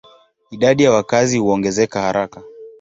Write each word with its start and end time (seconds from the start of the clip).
Idadi 0.51 0.83
ya 0.83 0.91
wakazi 0.91 1.37
huongezeka 1.37 2.01
haraka. 2.01 2.43